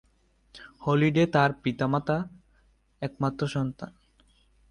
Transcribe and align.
Holiday 0.85 1.23
তার 1.27 1.51
পিতামাতার 1.63 2.21
একমাত্র 3.01 3.41
সন্তান। 3.47 3.91